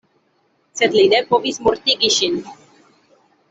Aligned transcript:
Sed 0.79 0.97
li 0.99 1.03
ne 1.11 1.19
povis 1.33 1.61
mortigi 1.67 2.13
ŝin. 2.19 2.41